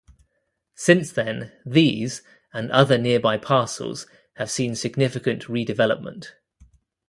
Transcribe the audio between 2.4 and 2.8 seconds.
and